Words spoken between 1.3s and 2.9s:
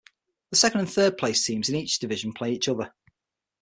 teams in each division play each